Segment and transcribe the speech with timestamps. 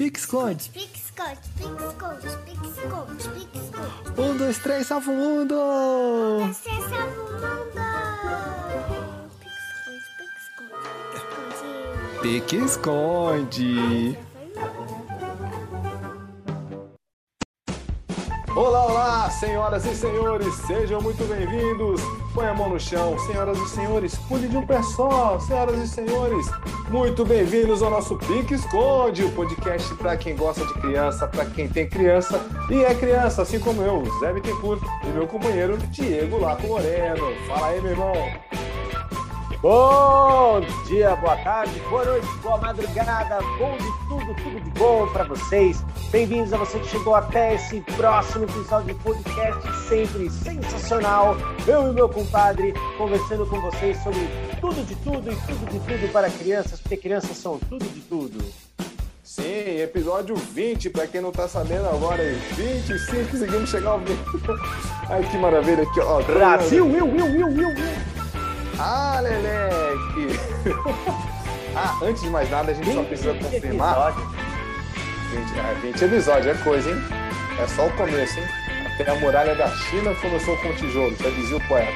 [0.00, 0.72] Pique-esconde.
[4.16, 5.54] Um, dois, três, salva o mundo!
[6.54, 7.82] Salva o mundo!
[12.22, 12.22] Pique-esconde.
[12.22, 14.18] Pique-esconde.
[18.56, 22.00] Olá, olá, senhoras e senhores, sejam muito bem-vindos.
[22.32, 25.86] Põe a mão no chão, senhoras e senhores, cuide de um pé só, senhoras e
[25.86, 26.46] senhores.
[26.90, 31.68] Muito bem-vindos ao nosso Pique Esconde, o podcast para quem gosta de criança, para quem
[31.68, 36.66] tem criança e é criança, assim como eu, Zé Bittencourt, e meu companheiro Diego Laco
[36.66, 37.32] Moreno.
[37.46, 38.12] Fala aí, meu irmão.
[39.62, 45.24] Bom dia, boa tarde, boa noite, boa madrugada, bom de tudo, tudo de bom para
[45.24, 45.84] vocês.
[46.10, 51.36] Bem-vindos a você que chegou até esse próximo episódio de podcast, sempre sensacional.
[51.68, 54.20] Eu e meu compadre conversando com vocês sobre
[54.62, 58.42] tudo de tudo e tudo de tudo para crianças, porque crianças são tudo de tudo.
[59.22, 62.22] Sim, episódio 20, para quem não tá sabendo agora,
[62.56, 64.18] 25, conseguimos chegar ao 20.
[65.10, 66.22] Ai, que maravilha aqui, ó.
[66.22, 68.09] Brasil, Will, Will, Will, Will, Will.
[68.82, 70.40] Ah, Leleque!
[71.76, 74.14] ah, antes de mais nada, a gente só precisa confirmar.
[74.14, 74.24] 20,
[75.60, 76.96] ah, 20 episódios, é coisa, hein?
[77.62, 78.46] É só o começo, hein?
[78.94, 81.92] Até a muralha da China começou com tijolo, já dizia o poeta.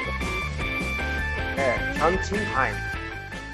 [1.56, 2.76] É, Hunting Time.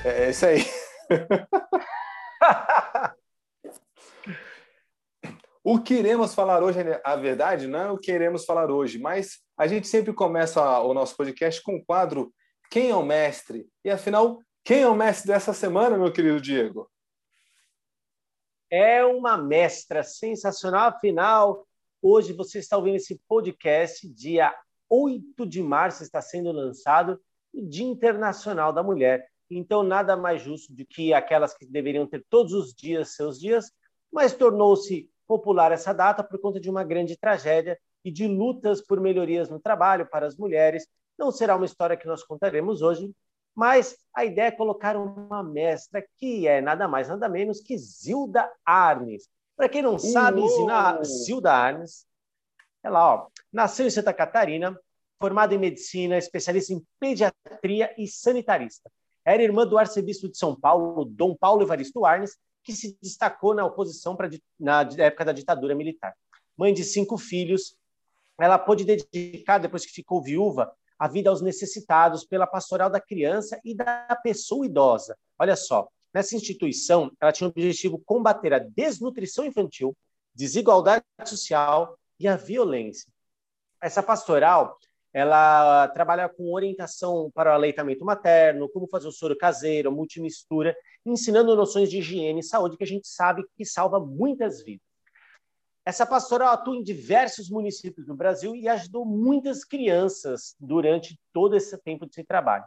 [0.04, 0.66] É, é isso aí.
[5.62, 9.38] o que iremos falar hoje, a verdade, não é o que iremos falar hoje, mas
[9.56, 12.32] a gente sempre começa o nosso podcast com o quadro
[12.70, 13.68] Quem é o Mestre?
[13.84, 16.88] E afinal, quem é o mestre dessa semana, meu querido Diego?
[18.70, 20.90] É uma mestra sensacional.
[20.90, 21.66] Afinal,
[22.00, 24.54] hoje você está ouvindo esse podcast, dia
[24.88, 27.20] 8 de março está sendo lançado
[27.52, 29.26] o Dia Internacional da Mulher.
[29.50, 33.72] Então, nada mais justo do que aquelas que deveriam ter todos os dias seus dias,
[34.12, 39.00] mas tornou-se popular essa data por conta de uma grande tragédia e de lutas por
[39.00, 40.86] melhorias no trabalho para as mulheres.
[41.20, 43.14] Não será uma história que nós contaremos hoje,
[43.54, 48.50] mas a ideia é colocar uma mestra que é nada mais nada menos que Zilda
[48.64, 49.28] Arnes.
[49.54, 52.06] Para quem não sabe, Zina, Zilda Arnes,
[52.82, 54.74] ela ó, nasceu em Santa Catarina,
[55.20, 58.90] formada em medicina, especialista em pediatria e sanitarista.
[59.22, 63.66] Era irmã do arcebispo de São Paulo, Dom Paulo Evaristo Arnes, que se destacou na
[63.66, 66.14] oposição pra, na época da ditadura militar.
[66.56, 67.76] Mãe de cinco filhos,
[68.40, 73.58] ela pôde dedicar, depois que ficou viúva, a vida aos necessitados pela pastoral da criança
[73.64, 75.16] e da pessoa idosa.
[75.38, 79.96] Olha só, nessa instituição, ela tinha o objetivo combater a desnutrição infantil,
[80.34, 83.10] desigualdade social e a violência.
[83.82, 84.76] Essa pastoral,
[85.10, 91.56] ela trabalha com orientação para o aleitamento materno, como fazer o soro caseiro, multimistura, ensinando
[91.56, 94.89] noções de higiene e saúde que a gente sabe que salva muitas vidas.
[95.84, 101.76] Essa pastoral atua em diversos municípios do Brasil e ajudou muitas crianças durante todo esse
[101.78, 102.64] tempo de trabalho.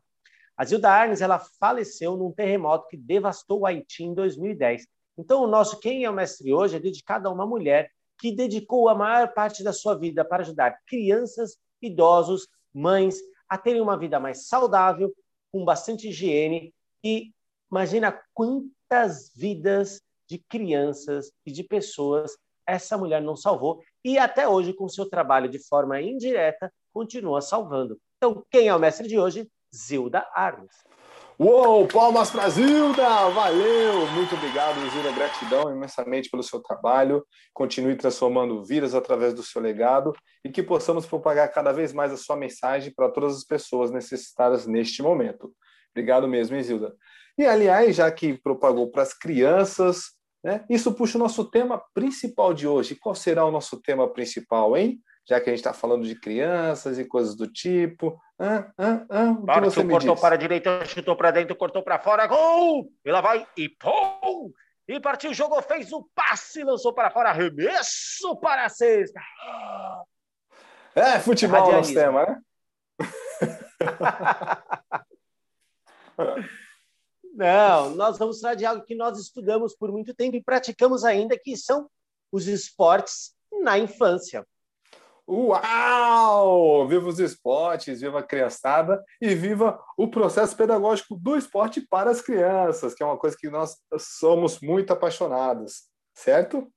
[0.58, 4.88] A Zilda Arnes ela faleceu num terremoto que devastou o Haiti em 2010.
[5.18, 8.90] Então, o nosso Quem é o Mestre hoje é dedicado a uma mulher que dedicou
[8.90, 14.20] a maior parte da sua vida para ajudar crianças, idosos, mães a terem uma vida
[14.20, 15.14] mais saudável,
[15.52, 17.32] com bastante higiene e
[17.70, 22.36] imagina quantas vidas de crianças e de pessoas
[22.68, 27.98] essa mulher não salvou e até hoje, com seu trabalho de forma indireta, continua salvando.
[28.18, 29.50] Então, quem é o mestre de hoje?
[29.76, 30.72] Zilda Arnes.
[31.40, 33.30] Uou, palmas para Zilda!
[33.30, 34.06] Valeu!
[34.12, 35.12] Muito obrigado, Zilda.
[35.12, 37.26] Gratidão imensamente pelo seu trabalho.
[37.52, 40.14] Continue transformando vidas através do seu legado
[40.46, 44.68] e que possamos propagar cada vez mais a sua mensagem para todas as pessoas necessitadas
[44.68, 45.52] neste momento.
[45.92, 46.96] Obrigado mesmo, hein, Zilda.
[47.36, 50.12] E, aliás, já que propagou para as crianças,
[50.44, 52.96] né, isso puxa o nosso tema principal de hoje.
[52.96, 55.00] Qual será o nosso tema principal, hein?
[55.26, 58.20] Já que a gente está falando de crianças e coisas do tipo.
[58.38, 60.22] Ah, ah, ah, o que você me cortou diz?
[60.22, 62.92] para a direita, chutou para dentro, cortou para fora, gol!
[63.06, 64.52] E lá vai, e pum!
[64.86, 69.22] E partiu, jogou, fez o passe, lançou para fora, arremesso para a cesta.
[70.94, 72.42] É, futebol é o nosso tema, né?
[77.34, 81.38] Não, nós vamos falar de algo que nós estudamos por muito tempo e praticamos ainda,
[81.38, 81.90] que são
[82.32, 83.34] os esportes
[83.64, 84.46] na infância.
[85.28, 86.88] Uau!
[86.88, 92.22] Viva os esportes, viva a criançada e viva o processo pedagógico do esporte para as
[92.22, 96.72] crianças, que é uma coisa que nós somos muito apaixonados, certo?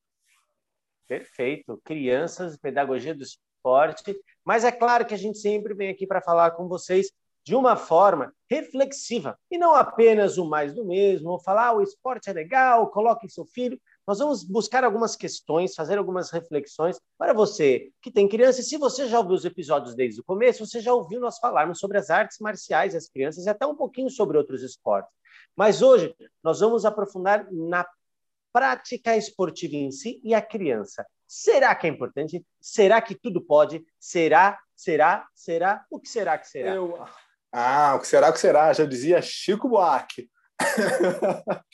[1.06, 1.80] Perfeito.
[1.84, 4.18] Crianças, pedagogia do esporte.
[4.44, 7.10] Mas é claro que a gente sempre vem aqui para falar com vocês
[7.46, 11.82] de uma forma reflexiva e não apenas o mais do mesmo, ou falar ah, o
[11.82, 13.80] esporte é legal, coloque seu filho.
[14.04, 18.60] Nós vamos buscar algumas questões, fazer algumas reflexões para você que tem criança.
[18.60, 21.78] E se você já ouviu os episódios desde o começo, você já ouviu nós falarmos
[21.78, 25.12] sobre as artes marciais as crianças e até um pouquinho sobre outros esportes.
[25.54, 27.86] Mas hoje nós vamos aprofundar na
[28.52, 31.06] prática esportiva em si e a criança.
[31.28, 32.44] Será que é importante?
[32.60, 33.84] Será que tudo pode?
[34.00, 34.58] Será?
[34.74, 35.28] Será?
[35.34, 35.84] Será?
[35.90, 36.74] O que será que será?
[36.74, 36.98] Eu...
[37.58, 38.70] Ah, o que será que será?
[38.74, 40.28] Já dizia Chico Buarque.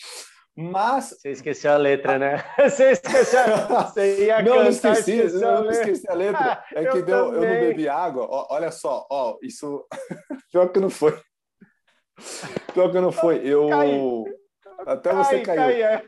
[0.56, 1.08] Mas.
[1.08, 2.44] Você esqueceu a letra, né?
[2.56, 3.40] Você esqueceu.
[3.68, 6.64] Você ia não, cantar, não esqueci, esqueceu não, não esqueci a letra.
[6.72, 8.28] É que eu deu, eu não bebi água.
[8.30, 9.84] Ó, olha só, ó, isso.
[10.52, 11.20] Pior que não foi.
[12.72, 13.40] Pior que não foi.
[13.44, 13.66] Eu.
[13.68, 14.00] Cai.
[14.86, 15.80] Até você Cai, caiu.
[15.80, 16.04] cai, é.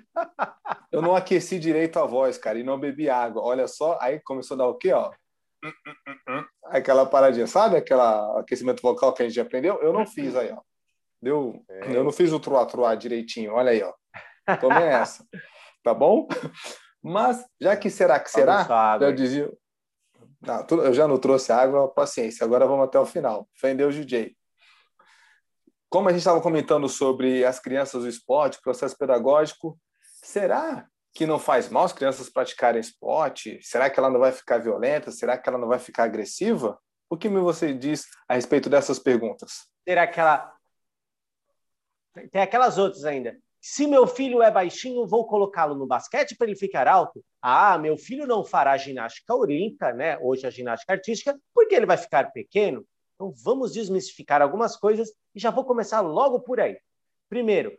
[0.92, 3.42] Eu não aqueci direito a voz, cara, e não bebi água.
[3.42, 5.10] Olha só, aí começou a dar o quê, ó?
[6.66, 7.76] Aquela paradinha, sabe?
[7.76, 9.80] Aquela aquecimento vocal que a gente aprendeu?
[9.82, 10.60] Eu não fiz aí, ó.
[11.20, 11.96] Deu, É.
[11.96, 13.52] eu não fiz o truá truá direitinho.
[13.52, 13.92] Olha aí, ó.
[14.60, 15.26] Tomei essa.
[15.82, 16.26] Tá bom?
[17.02, 18.98] Mas já que será que será?
[19.00, 19.52] Eu dizia,
[20.40, 22.44] não, eu já não trouxe água, paciência.
[22.44, 23.48] Agora vamos até o final.
[23.54, 24.34] Fendeu o DJ.
[25.90, 29.78] Como a gente estava comentando sobre as crianças do esporte, processo pedagógico,
[30.22, 33.60] será que não faz mal as crianças praticarem esporte?
[33.62, 35.12] Será que ela não vai ficar violenta?
[35.12, 36.78] Será que ela não vai ficar agressiva?
[37.08, 39.68] O que você diz a respeito dessas perguntas?
[39.84, 40.52] Ter aquela.
[42.32, 43.38] Tem aquelas outras ainda.
[43.60, 47.24] Se meu filho é baixinho, vou colocá-lo no basquete para ele ficar alto.
[47.40, 50.18] Ah, meu filho não fará ginástica olímpica, né?
[50.18, 52.84] Hoje a ginástica artística, porque ele vai ficar pequeno.
[53.14, 56.78] Então vamos desmistificar algumas coisas e já vou começar logo por aí.
[57.28, 57.76] Primeiro,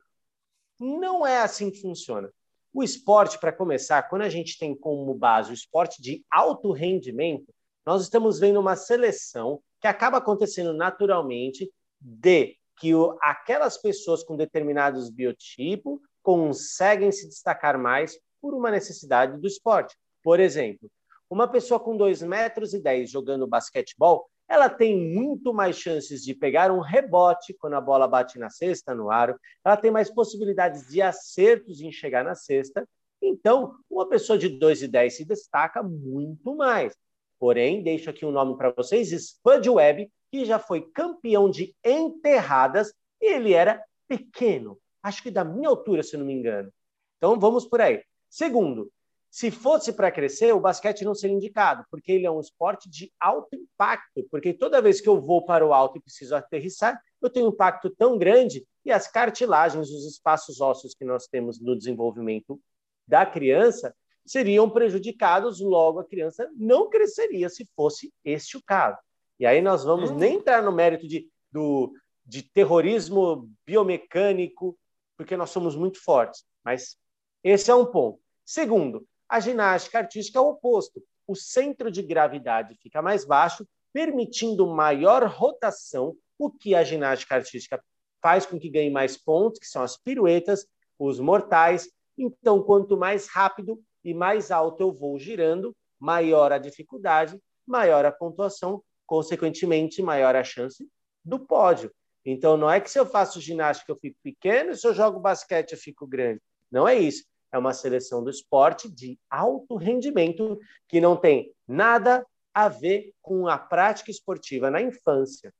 [0.79, 2.31] não é assim que funciona.
[2.75, 7.45] O esporte, para começar, quando a gente tem como base o esporte de alto rendimento,
[7.85, 12.91] nós estamos vendo uma seleção que acaba acontecendo naturalmente de que
[13.21, 19.95] aquelas pessoas com determinados biotipos conseguem se destacar mais por uma necessidade do esporte.
[20.21, 20.91] Por exemplo,
[21.29, 26.33] uma pessoa com 2 metros e 10 jogando basquetebol, ela tem muito mais chances de
[26.33, 30.87] pegar um rebote quando a bola bate na cesta, no aro, ela tem mais possibilidades
[30.87, 32.87] de acertos em chegar na cesta.
[33.21, 36.95] Então, uma pessoa de 2 e 10 se destaca muito mais.
[37.39, 42.93] Porém, deixo aqui um nome para vocês, Spud Webb, que já foi campeão de enterradas,
[43.21, 46.71] e ele era pequeno, acho que da minha altura, se não me engano.
[47.17, 48.03] Então, vamos por aí.
[48.29, 48.91] Segundo,
[49.35, 53.11] se fosse para crescer, o basquete não seria indicado, porque ele é um esporte de
[53.19, 57.29] alto impacto, porque toda vez que eu vou para o alto e preciso aterrissar, eu
[57.29, 61.77] tenho um impacto tão grande e as cartilagens, os espaços ósseos que nós temos no
[61.77, 62.57] desenvolvimento
[63.05, 63.93] da criança
[64.25, 68.97] seriam prejudicados, logo a criança não cresceria se fosse este o caso.
[69.37, 70.15] E aí nós vamos Hum.
[70.15, 71.91] nem entrar no mérito de, do,
[72.25, 74.79] de terrorismo biomecânico,
[75.17, 76.45] porque nós somos muito fortes.
[76.63, 76.95] Mas
[77.43, 78.17] esse é um ponto.
[78.45, 81.01] Segundo, a ginástica artística é o oposto.
[81.27, 87.83] O centro de gravidade fica mais baixo, permitindo maior rotação, o que a ginástica artística
[88.21, 90.67] faz com que ganhe mais pontos, que são as piruetas,
[90.99, 91.89] os mortais.
[92.17, 98.11] Então, quanto mais rápido e mais alto eu vou girando, maior a dificuldade, maior a
[98.11, 100.87] pontuação, consequentemente, maior a chance
[101.23, 101.91] do pódio.
[102.25, 105.73] Então, não é que se eu faço ginástica eu fico pequeno se eu jogo basquete
[105.73, 106.41] eu fico grande.
[106.71, 107.23] Não é isso.
[107.55, 113.47] É uma seleção do esporte de alto rendimento que não tem nada a ver com
[113.47, 115.53] a prática esportiva na infância.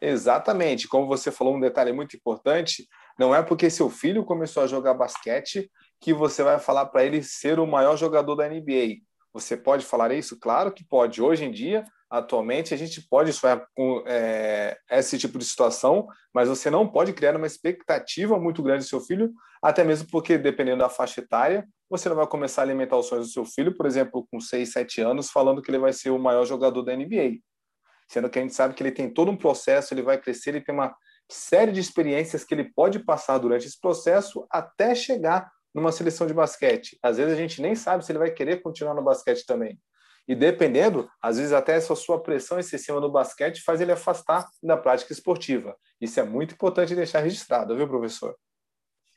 [0.00, 0.86] Exatamente.
[0.86, 2.86] Como você falou, um detalhe muito importante:
[3.18, 5.68] não é porque seu filho começou a jogar basquete
[6.00, 8.98] que você vai falar para ele ser o maior jogador da NBA.
[9.36, 10.40] Você pode falar isso?
[10.40, 11.20] Claro que pode.
[11.20, 16.48] Hoje em dia, atualmente, a gente pode sonhar com é, esse tipo de situação, mas
[16.48, 19.30] você não pode criar uma expectativa muito grande do seu filho,
[19.62, 23.26] até mesmo porque, dependendo da faixa etária, você não vai começar a alimentar os sonhos
[23.26, 26.18] do seu filho, por exemplo, com 6, 7 anos, falando que ele vai ser o
[26.18, 27.40] maior jogador da NBA.
[28.08, 30.62] Sendo que a gente sabe que ele tem todo um processo, ele vai crescer, ele
[30.62, 30.96] tem uma
[31.30, 36.32] série de experiências que ele pode passar durante esse processo até chegar numa seleção de
[36.32, 36.98] basquete.
[37.02, 39.78] Às vezes a gente nem sabe se ele vai querer continuar no basquete também.
[40.26, 44.76] E dependendo, às vezes até essa sua pressão excessiva no basquete faz ele afastar da
[44.78, 45.76] prática esportiva.
[46.00, 48.34] Isso é muito importante deixar registrado, viu, professor?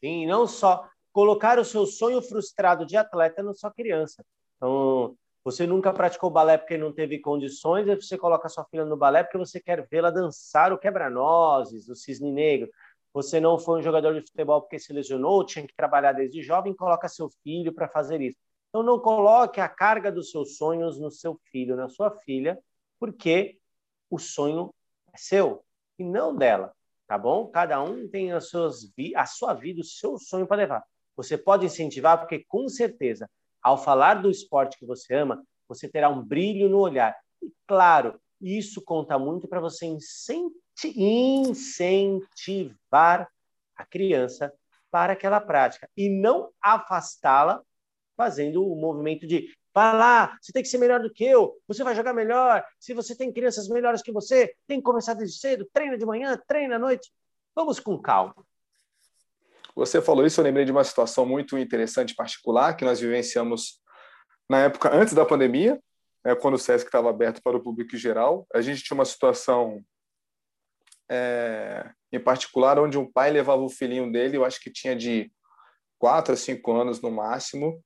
[0.01, 4.23] Sim, não só colocar o seu sonho frustrado de atleta na sua criança.
[4.57, 8.97] Então, você nunca praticou balé porque não teve condições, aí você coloca sua filha no
[8.97, 12.69] balé porque você quer vê-la dançar o quebra-nozes, o cisne negro.
[13.13, 16.75] Você não foi um jogador de futebol porque se lesionou, tinha que trabalhar desde jovem,
[16.75, 18.37] coloca seu filho para fazer isso.
[18.69, 22.57] Então, não coloque a carga dos seus sonhos no seu filho, na sua filha,
[22.99, 23.57] porque
[24.09, 24.73] o sonho
[25.11, 25.63] é seu.
[25.97, 26.71] e não dela,
[27.07, 27.47] tá bom?
[27.47, 30.83] Cada um tem as suas a sua vida, o seu sonho para levar.
[31.15, 33.29] Você pode incentivar, porque com certeza,
[33.61, 37.15] ao falar do esporte que você ama, você terá um brilho no olhar.
[37.41, 40.59] E claro, isso conta muito para você incentivar
[43.75, 44.53] a criança
[44.89, 47.61] para aquela prática e não afastá-la
[48.15, 51.83] fazendo o movimento de vai lá, você tem que ser melhor do que eu, você
[51.83, 55.69] vai jogar melhor, se você tem crianças melhores que você, tem que começar desde cedo,
[55.71, 57.11] treina de manhã, treina à noite.
[57.55, 58.35] Vamos com calma.
[59.75, 63.79] Você falou isso, eu lembrei de uma situação muito interessante, particular, que nós vivenciamos
[64.49, 65.79] na época antes da pandemia,
[66.25, 68.45] né, quando o SESC estava aberto para o público geral.
[68.53, 69.81] A gente tinha uma situação
[71.09, 75.31] é, em particular onde um pai levava o filhinho dele, eu acho que tinha de
[75.97, 77.83] 4 a 5 anos no máximo,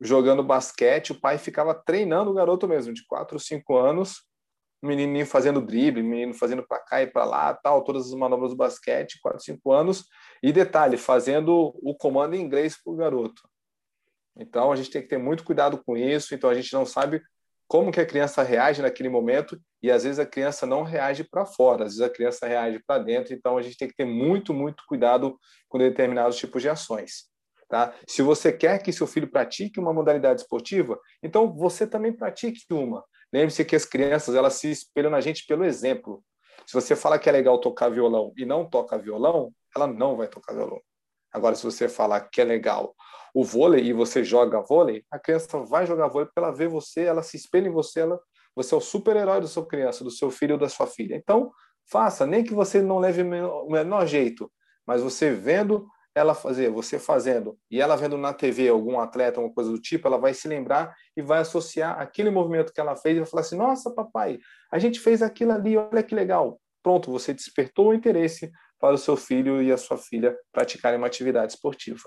[0.00, 4.22] jogando basquete, o pai ficava treinando o garoto mesmo, de 4 ou 5 anos,
[4.82, 8.14] o menininho fazendo drible, o menino fazendo para cá e para lá, tal, todas as
[8.14, 10.04] manobras do basquete, 4, 5 anos,
[10.42, 13.42] e detalhe, fazendo o comando em inglês para o garoto.
[14.36, 17.22] Então a gente tem que ter muito cuidado com isso, então a gente não sabe
[17.66, 21.46] como que a criança reage naquele momento e às vezes a criança não reage para
[21.46, 24.52] fora, às vezes a criança reage para dentro, então a gente tem que ter muito,
[24.52, 27.24] muito cuidado com determinados tipos de ações.
[27.68, 27.94] Tá?
[28.06, 33.04] Se você quer que seu filho pratique uma modalidade esportiva, então você também pratique uma.
[33.32, 36.22] Lembre-se que as crianças elas se espelham na gente pelo exemplo.
[36.66, 40.28] Se você fala que é legal tocar violão e não toca violão, ela não vai
[40.28, 40.80] tocar violão.
[41.34, 42.94] Agora, se você falar que é legal
[43.34, 47.02] o vôlei e você joga vôlei, a criança vai jogar vôlei porque ela vê você,
[47.02, 48.20] ela se espelha em você, ela,
[48.54, 51.16] você é o super-herói da sua criança, do seu filho ou da sua filha.
[51.16, 51.50] Então,
[51.90, 54.48] faça, nem que você não leve o menor jeito,
[54.86, 59.52] mas você vendo ela fazer, você fazendo, e ela vendo na TV algum atleta, alguma
[59.52, 63.16] coisa do tipo, ela vai se lembrar e vai associar aquele movimento que ela fez
[63.16, 64.38] e vai falar assim: nossa, papai,
[64.70, 66.60] a gente fez aquilo ali, olha que legal.
[66.84, 68.52] Pronto, você despertou o interesse
[68.84, 72.06] para o seu filho e a sua filha praticarem uma atividade esportiva.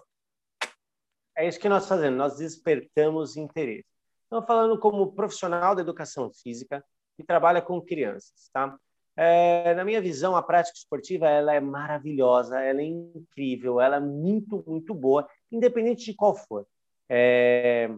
[1.36, 3.88] É isso que nós fazemos, nós despertamos interesse.
[4.28, 8.78] Então, falando como profissional da educação física que trabalha com crianças, tá?
[9.16, 14.00] É, na minha visão, a prática esportiva ela é maravilhosa, ela é incrível, ela é
[14.00, 16.64] muito, muito boa, independente de qual for.
[17.10, 17.90] É,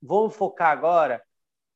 [0.00, 1.20] vamos focar agora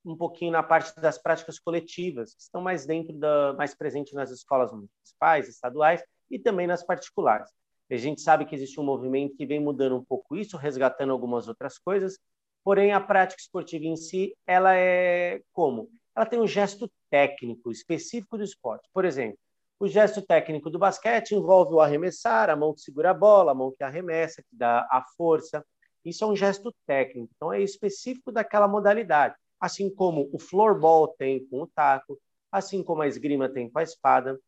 [0.04, 4.30] um pouquinho na parte das práticas coletivas, que estão mais dentro da, mais presentes nas
[4.30, 7.50] escolas municipais, estaduais e também nas particulares.
[7.90, 11.48] A gente sabe que existe um movimento que vem mudando um pouco isso, resgatando algumas
[11.48, 12.18] outras coisas,
[12.64, 15.90] porém a prática esportiva em si, ela é como?
[16.14, 18.88] ela tem um gesto técnico específico do esporte.
[18.92, 19.38] Por exemplo,
[19.80, 23.54] o gesto técnico do basquete envolve o arremessar, a mão que segura a bola, a
[23.54, 25.64] mão que arremessa, que dá a força.
[26.04, 29.34] Isso é um gesto técnico, então é específico daquela modalidade.
[29.60, 32.20] Assim como o floorball tem com o taco,
[32.50, 34.38] assim como a esgrima tem com a espada.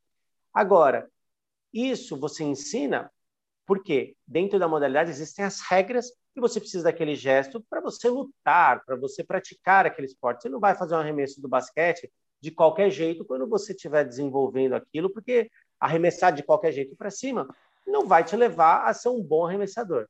[0.53, 1.11] Agora,
[1.73, 3.11] isso você ensina
[3.67, 8.85] porque dentro da modalidade existem as regras e você precisa daquele gesto para você lutar,
[8.85, 10.43] para você praticar aquele esporte.
[10.43, 12.11] Você não vai fazer um arremesso do basquete
[12.41, 17.49] de qualquer jeito quando você estiver desenvolvendo aquilo, porque arremessar de qualquer jeito para cima
[17.87, 20.07] não vai te levar a ser um bom arremessador.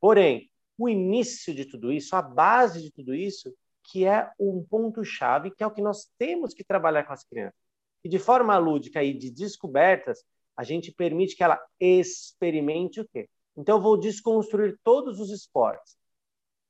[0.00, 3.52] Porém, o início de tudo isso, a base de tudo isso,
[3.90, 7.58] que é um ponto-chave, que é o que nós temos que trabalhar com as crianças.
[8.04, 10.22] E de forma lúdica e de descobertas,
[10.56, 13.28] a gente permite que ela experimente o quê?
[13.56, 15.96] Então, eu vou desconstruir todos os esportes.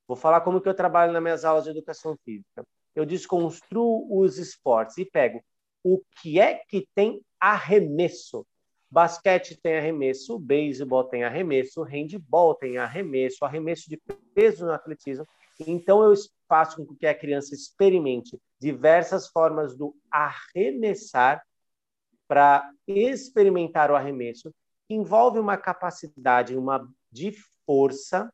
[0.06, 2.64] Vou falar como que eu trabalho nas minhas aulas de educação física.
[2.94, 5.42] Eu desconstruo os esportes e pego
[5.82, 8.46] o que é que tem arremesso.
[8.90, 14.00] Basquete tem arremesso, beisebol tem arremesso, handball tem arremesso, arremesso de
[14.34, 15.26] peso no atletismo.
[15.60, 16.14] Então, eu
[16.48, 21.42] faço com que a criança experimente diversas formas do arremessar
[22.28, 24.52] para experimentar o arremesso
[24.88, 27.32] envolve uma capacidade uma de
[27.64, 28.32] força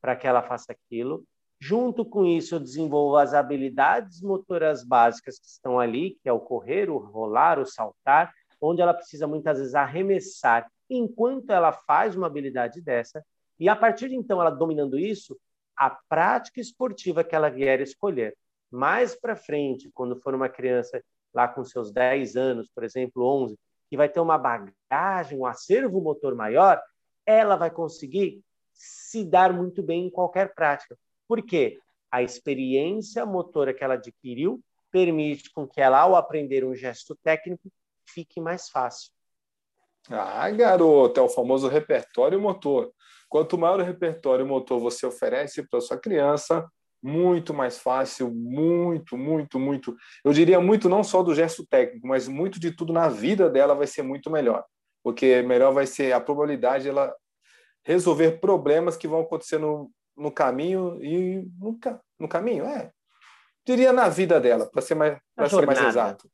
[0.00, 1.24] para que ela faça aquilo.
[1.60, 6.40] Junto com isso, eu desenvolvo as habilidades motoras básicas que estão ali, que é o
[6.40, 8.34] correr, o rolar, o saltar,
[8.64, 13.24] onde ela precisa muitas vezes arremessar enquanto ela faz uma habilidade dessa.
[13.58, 15.38] E a partir de então, ela dominando isso,
[15.76, 18.36] a prática esportiva que ela vier escolher.
[18.70, 21.02] Mais para frente, quando for uma criança
[21.32, 26.00] lá com seus 10 anos, por exemplo, 11, que vai ter uma bagagem, um acervo
[26.00, 26.80] motor maior,
[27.26, 28.42] ela vai conseguir
[28.72, 30.96] se dar muito bem em qualquer prática.
[31.28, 31.78] Por quê?
[32.10, 37.68] A experiência motora que ela adquiriu permite com que ela, ao aprender um gesto técnico,
[38.06, 39.10] fique mais fácil.
[40.10, 42.92] Ah, garoto, é o famoso repertório motor.
[43.28, 46.68] Quanto maior o repertório motor você oferece para sua criança,
[47.02, 49.96] muito mais fácil, muito, muito, muito.
[50.24, 53.74] Eu diria muito não só do gesto técnico, mas muito de tudo na vida dela
[53.74, 54.64] vai ser muito melhor,
[55.02, 57.14] porque melhor vai ser a probabilidade de ela
[57.84, 61.78] resolver problemas que vão acontecer no, no caminho e no,
[62.18, 62.90] no caminho, é.
[63.66, 66.30] Diria na vida dela, para ser mais para ser mais exato.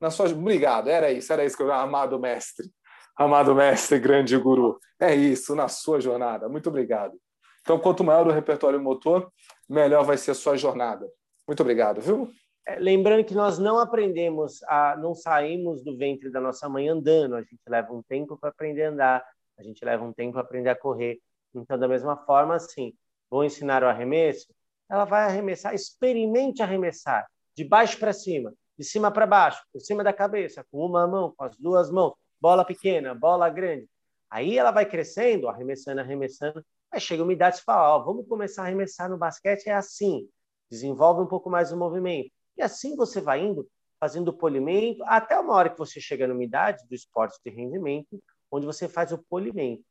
[0.00, 2.70] Na sua, obrigado, era isso, era isso que eu amado mestre.
[3.16, 4.78] Amado mestre, grande guru.
[4.98, 6.48] É isso, na sua jornada.
[6.48, 7.20] Muito obrigado.
[7.60, 9.30] Então, quanto maior o repertório motor,
[9.68, 11.06] melhor vai ser a sua jornada.
[11.46, 12.30] Muito obrigado, viu?
[12.66, 17.34] É, lembrando que nós não aprendemos, a, não saímos do ventre da nossa mãe andando,
[17.34, 19.24] a gente leva um tempo para aprender a andar,
[19.58, 21.18] a gente leva um tempo para aprender a correr.
[21.54, 22.94] Então, da mesma forma, assim,
[23.28, 24.46] vou ensinar o arremesso,
[24.88, 30.02] ela vai arremessar, experimente arremessar, de baixo para cima, de cima para baixo, por cima
[30.02, 33.86] da cabeça, com uma mão, com as duas mãos, bola pequena, bola grande.
[34.30, 38.62] Aí ela vai crescendo, arremessando, arremessando, Aí chega uma idade e fala, ó, vamos começar
[38.62, 40.26] a arremessar no basquete, é assim.
[40.70, 42.32] Desenvolve um pouco mais o movimento.
[42.56, 43.68] E assim você vai indo,
[44.00, 48.18] fazendo polimento, até uma hora que você chega numa idade do esporte de rendimento,
[48.50, 49.84] onde você faz o polimento.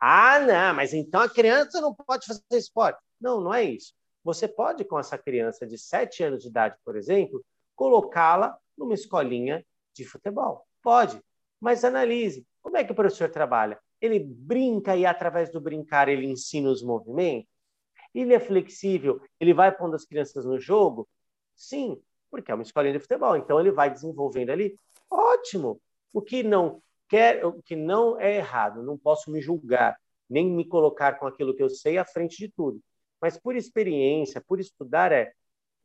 [0.00, 2.98] Ah, não, mas então a criança não pode fazer esporte.
[3.20, 3.94] Não, não é isso.
[4.24, 9.64] Você pode, com essa criança de 7 anos de idade, por exemplo, colocá-la numa escolinha
[9.94, 10.66] de futebol.
[10.82, 11.20] Pode,
[11.60, 12.46] mas analise.
[12.62, 13.78] Como é que o professor trabalha?
[14.00, 17.48] Ele brinca e, através do brincar, ele ensina os movimentos?
[18.14, 19.20] Ele é flexível?
[19.40, 21.08] Ele vai pondo as crianças no jogo?
[21.54, 22.00] Sim,
[22.30, 23.36] porque é uma escolinha de futebol.
[23.36, 24.78] Então, ele vai desenvolvendo ali.
[25.10, 25.80] Ótimo!
[26.12, 29.96] O que não quer, o que não é errado, não posso me julgar,
[30.28, 32.80] nem me colocar com aquilo que eu sei à frente de tudo.
[33.20, 35.32] Mas por experiência, por estudar, é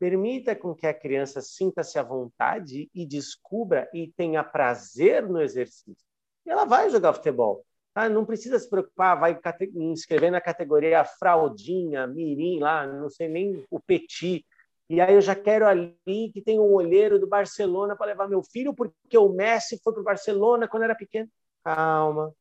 [0.00, 6.06] permita com que a criança sinta-se à vontade e descubra e tenha prazer no exercício.
[6.46, 7.62] E ela vai jogar futebol.
[7.92, 8.08] Tá?
[8.08, 9.38] Não precisa se preocupar, vai
[9.74, 14.42] inscrever na categoria fraldinha, mirim lá, não sei nem o petit.
[14.88, 15.94] E aí eu já quero ali
[16.32, 20.00] que tem um olheiro do Barcelona para levar meu filho, porque o Messi foi para
[20.00, 21.28] o Barcelona quando era pequeno.
[21.62, 22.32] Calma,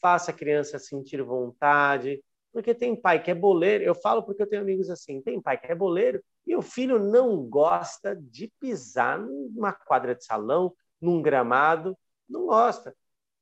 [0.00, 2.20] faça a criança sentir vontade,
[2.52, 3.84] porque tem pai que é boleiro.
[3.84, 5.22] Eu falo porque eu tenho amigos assim.
[5.22, 10.24] Tem pai que é boleiro e o filho não gosta de pisar numa quadra de
[10.24, 11.96] salão, num gramado,
[12.28, 12.94] não gosta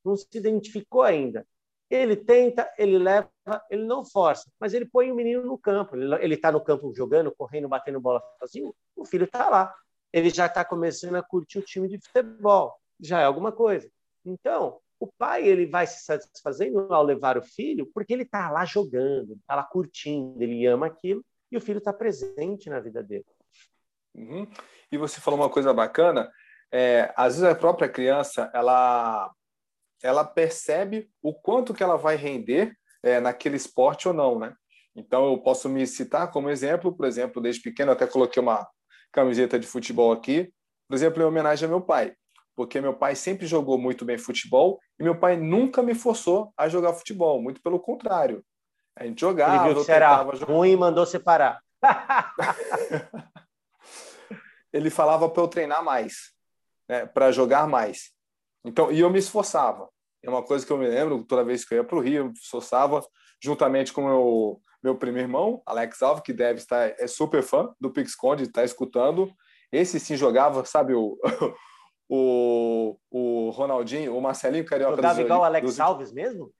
[0.05, 1.47] não se identificou ainda.
[1.89, 3.31] Ele tenta, ele leva,
[3.69, 5.97] ele não força, mas ele põe o menino no campo.
[5.97, 8.75] Ele está no campo jogando, correndo, batendo bola sozinho.
[8.95, 9.75] O filho está lá.
[10.13, 12.77] Ele já está começando a curtir o time de futebol.
[13.01, 13.91] Já é alguma coisa.
[14.25, 18.65] Então, o pai ele vai se satisfazendo ao levar o filho porque ele está lá
[18.65, 23.27] jogando, está lá curtindo, ele ama aquilo e o filho está presente na vida dele.
[24.15, 24.47] Uhum.
[24.91, 26.31] E você falou uma coisa bacana.
[26.73, 29.31] É, às vezes a própria criança ela
[30.03, 34.55] ela percebe o quanto que ela vai render é, naquele esporte ou não, né?
[34.95, 38.67] Então eu posso me citar como exemplo, por exemplo, desde pequeno até coloquei uma
[39.13, 40.53] camiseta de futebol aqui,
[40.89, 42.15] por exemplo, em homenagem ao meu pai,
[42.57, 46.69] porque meu pai sempre jogou muito bem futebol e meu pai nunca me forçou a
[46.69, 48.45] jogar futebol, muito pelo contrário.
[49.01, 51.63] A gente jogava, Ele viu que era ruim e mandou separar.
[54.71, 56.35] Ele falava para eu treinar mais,
[56.87, 58.13] né, para jogar mais.
[58.63, 59.89] Então, e eu me esforçava.
[60.23, 62.17] É uma coisa que eu me lembro, toda vez que eu ia para o Rio,
[62.19, 63.03] eu me esforçava,
[63.43, 67.91] juntamente com meu, meu primo irmão, Alex Alves, que deve estar, é super fã do
[67.91, 69.33] Pixconde, está escutando.
[69.73, 71.19] Esse sim jogava, sabe, o,
[72.07, 74.97] o, o Ronaldinho, o Marcelinho Carioca.
[74.97, 75.81] Jogava igual o Alex dos...
[75.81, 76.53] Alves mesmo?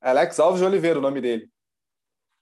[0.00, 1.50] Alex Alves de Oliveira, o nome dele.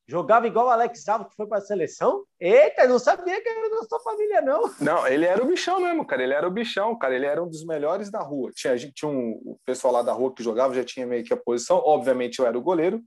[0.08, 2.24] Jogava igual o Alex Alves, que foi para a seleção?
[2.38, 4.70] Eita, não sabia que era da sua família, não.
[4.80, 6.22] Não, ele era o bichão mesmo, cara.
[6.22, 7.14] Ele era o bichão, cara.
[7.16, 8.52] Ele era um dos melhores da rua.
[8.54, 11.24] Tinha, a gente tinha um o pessoal lá da rua que jogava, já tinha meio
[11.24, 11.82] que a posição.
[11.84, 13.02] Obviamente, eu era o goleiro.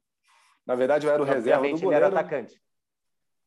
[0.67, 1.87] Na verdade, eu era o reserva do goleiro.
[1.87, 2.61] ele era atacante.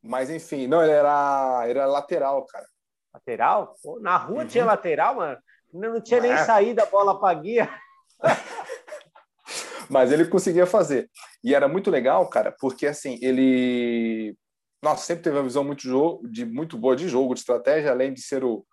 [0.03, 2.67] Mas, enfim, não, ele era, ele era lateral, cara.
[3.13, 3.77] Lateral?
[3.83, 4.49] Pô, na rua uhum.
[4.49, 5.39] tinha lateral, mano.
[5.73, 6.39] Não tinha nem é.
[6.39, 7.69] saída a bola para guia.
[9.89, 11.11] Mas ele conseguia fazer.
[11.43, 14.37] E era muito legal, cara, porque assim, ele.
[14.83, 18.13] Nossa, sempre teve uma visão muito, jogo, de, muito boa de jogo, de estratégia, além
[18.13, 18.67] de ser o,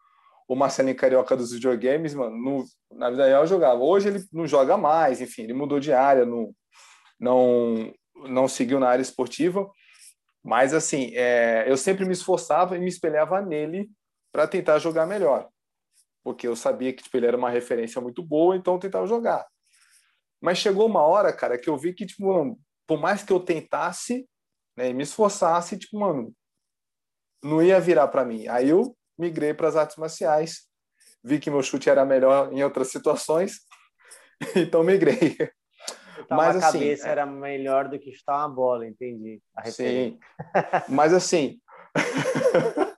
[0.48, 3.80] o Marcelinho Carioca dos videogames, mano, no, na vida real jogava.
[3.80, 6.52] Hoje ele não joga mais, enfim, ele mudou de área, não,
[7.20, 7.94] não,
[8.28, 9.70] não seguiu na área esportiva.
[10.44, 13.90] Mas, assim, é, eu sempre me esforçava e me espelhava nele
[14.32, 15.48] para tentar jogar melhor.
[16.24, 19.46] Porque eu sabia que tipo, ele era uma referência muito boa, então eu tentava jogar.
[20.42, 23.40] Mas chegou uma hora, cara, que eu vi que, tipo, mano, por mais que eu
[23.40, 24.28] tentasse,
[24.76, 26.34] né, e me esforçasse, tipo, mano,
[27.44, 28.48] não ia virar para mim.
[28.48, 30.68] Aí eu migrei para as artes marciais,
[31.24, 33.60] vi que meu chute era melhor em outras situações,
[34.56, 35.38] então migrei.
[36.20, 37.12] Então, Mas a assim, cabeça é...
[37.12, 39.42] era melhor do que estar uma bola, entendi.
[39.66, 40.20] Sim.
[40.88, 41.60] Mas assim,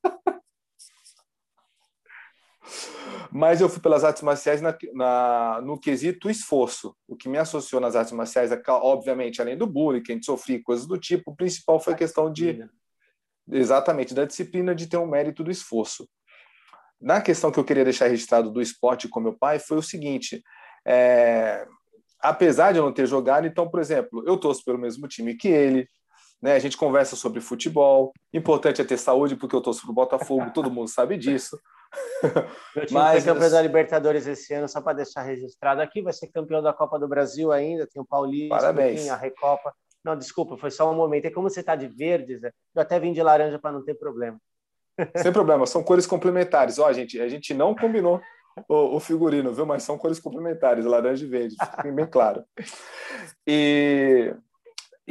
[3.32, 6.94] Mas eu fui pelas artes marciais na, na, no quesito esforço.
[7.08, 10.26] O que me associou nas artes marciais, é, obviamente, além do bullying, que a gente
[10.26, 12.68] sofria, coisas do tipo, o principal foi a questão de.
[13.50, 16.08] Exatamente, da disciplina de ter um mérito do esforço.
[17.00, 20.44] Na questão que eu queria deixar registrado do esporte com meu pai, foi o seguinte:
[20.86, 21.66] é,
[22.20, 25.48] apesar de eu não ter jogado, então, por exemplo, eu torço pelo mesmo time que
[25.48, 25.88] ele,
[26.42, 26.54] né?
[26.54, 28.12] A gente conversa sobre futebol.
[28.34, 31.58] Importante é ter saúde, porque eu torço pro Botafogo, todo mundo sabe disso.
[32.76, 36.14] Meu time Mas, foi campeão da Libertadores esse ano, só para deixar registrado aqui, vai
[36.14, 39.10] ser campeão da Copa do Brasil ainda, tem o Paulista, Parabéns.
[39.10, 39.74] A Recopa.
[40.04, 41.26] Não, desculpa, foi só um momento.
[41.26, 43.96] É como você está de verde, Zé, eu até vim de laranja para não ter
[43.96, 44.40] problema.
[45.18, 46.80] Sem problema, são cores complementares.
[46.80, 48.22] Ó, gente, a gente não combinou
[48.68, 49.66] o, o, figurino, viu?
[49.66, 51.56] Mas são cores complementares, laranja e verde,
[51.94, 52.44] bem claro.
[53.46, 54.34] E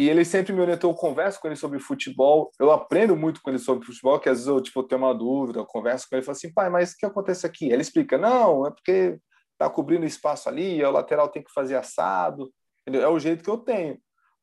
[0.00, 3.50] e ele sempre me orientou, eu converso com ele sobre futebol, eu aprendo muito com
[3.50, 6.24] ele sobre futebol, que às vezes eu tipo, tenho uma dúvida, eu converso com ele
[6.24, 7.70] falo assim, pai, mas o que acontece aqui?
[7.70, 9.18] Ele explica, não, é porque
[9.58, 13.02] tá cobrindo espaço ali, o lateral tem que fazer assado, entendeu?
[13.02, 13.98] é o jeito que eu tenho.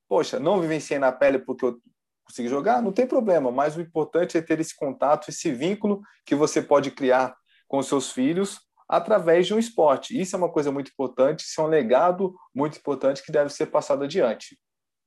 [0.08, 1.80] Poxa, não vivenciei na pele porque eu
[2.24, 6.36] consegui jogar, não tem problema, mas o importante é ter esse contato, esse vínculo que
[6.36, 7.36] você pode criar
[7.67, 10.22] com seus filhos através de um esporte.
[10.22, 13.65] Isso é uma coisa muito importante, isso é um legado muito importante que deve ser
[13.65, 14.56] passado adiante.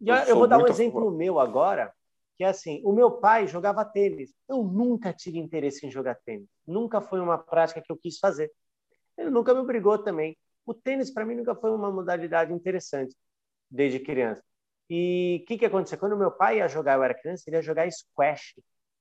[0.01, 1.93] Eu, eu vou dar um exemplo meu agora,
[2.37, 4.35] que é assim, o meu pai jogava tênis.
[4.49, 6.49] Eu nunca tive interesse em jogar tênis.
[6.67, 8.51] Nunca foi uma prática que eu quis fazer.
[9.19, 10.37] Ele nunca me obrigou também.
[10.65, 13.15] O tênis, para mim, nunca foi uma modalidade interessante,
[13.71, 14.43] desde criança.
[14.89, 15.99] E o que, que aconteceu?
[15.99, 18.55] Quando meu pai ia jogar, eu era criança, ele ia jogar squash,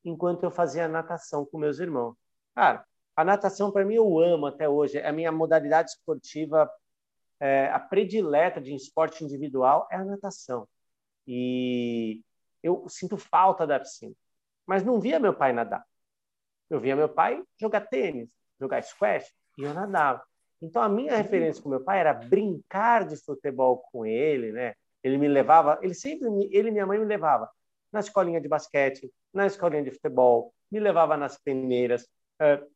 [0.03, 2.15] enquanto eu fazia natação com meus irmãos.
[2.53, 2.85] Cara,
[3.15, 4.97] a natação, para mim, eu amo até hoje.
[4.97, 6.69] É a minha modalidade esportiva,
[7.39, 10.67] é, a predileta de esporte individual é a natação.
[11.31, 12.23] E
[12.63, 14.15] eu sinto falta da piscina.
[14.65, 15.85] Mas não via meu pai nadar.
[16.67, 18.27] Eu via meu pai jogar tênis,
[18.59, 20.23] jogar squash, e eu nadava.
[20.59, 24.73] Então a minha referência com meu pai era brincar de futebol com ele, né?
[25.03, 27.47] Ele me levava, ele sempre, ele e minha mãe me levava
[27.91, 32.03] na escolinha de basquete, na escolinha de futebol, me levava nas peneiras,
[32.41, 32.67] uh,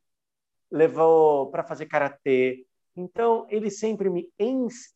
[0.72, 4.32] levou para fazer karatê, então, eles sempre me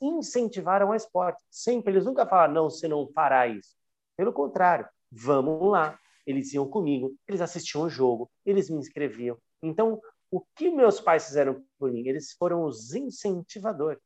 [0.02, 1.42] incentivaram ao esporte.
[1.50, 1.94] Sempre.
[1.94, 3.76] Eles nunca falaram, não, você não fará isso.
[4.16, 6.00] Pelo contrário, vamos lá.
[6.26, 9.38] Eles iam comigo, eles assistiam o jogo, eles me inscreviam.
[9.64, 12.06] Então, o que meus pais fizeram por mim?
[12.08, 14.02] Eles foram os incentivadores.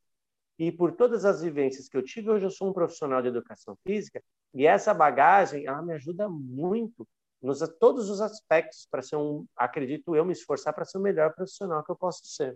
[0.60, 3.76] E por todas as vivências que eu tive, hoje eu sou um profissional de educação
[3.84, 4.22] física
[4.54, 7.08] e essa bagagem, ela me ajuda muito
[7.42, 11.34] nos todos os aspectos para ser um, acredito eu, me esforçar para ser o melhor
[11.34, 12.56] profissional que eu posso ser.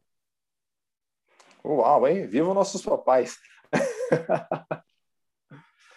[1.65, 2.27] Uau, hein?
[2.27, 3.37] Vivam nossos papais!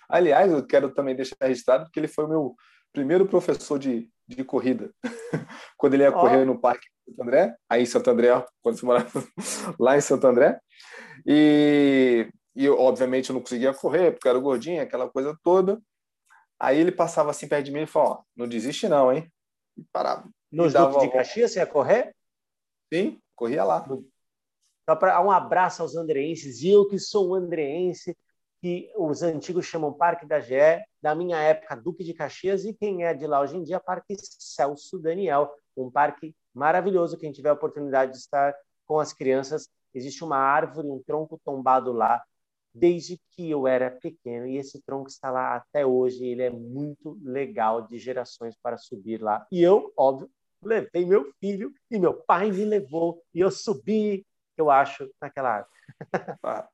[0.08, 2.56] Aliás, eu quero também deixar registrado que ele foi o meu
[2.92, 4.90] primeiro professor de, de corrida.
[5.76, 6.14] quando ele ia oh.
[6.20, 8.28] correr no Parque Santo André, aí em Santo André,
[8.62, 9.10] quando você morava
[9.78, 10.58] lá em Santo André.
[11.26, 15.78] E, e eu, obviamente, eu não conseguia correr, porque era gordinho, aquela coisa toda.
[16.58, 19.30] Aí ele passava assim perto de mim e falou: não desiste não, hein?
[19.76, 20.26] E parava.
[20.50, 22.14] Nos Duques de Caxias, você ia correr?
[22.92, 23.86] Sim, corria lá.
[24.88, 28.16] Então, para um abraço aos andreenses, e eu que sou andreense,
[28.58, 33.04] que os antigos chamam Parque da Gé, da minha época, Duque de Caxias, e quem
[33.04, 37.18] é de lá hoje em dia, Parque Celso Daniel, um parque maravilhoso.
[37.18, 38.54] Quem tiver a oportunidade de estar
[38.86, 42.22] com as crianças, existe uma árvore, um tronco tombado lá,
[42.72, 46.24] desde que eu era pequeno, e esse tronco está lá até hoje.
[46.24, 49.46] Ele é muito legal, de gerações para subir lá.
[49.52, 50.30] E eu, óbvio,
[50.62, 54.24] levei meu filho, e meu pai me levou, e eu subi
[54.60, 55.78] eu acho, naquela árvore.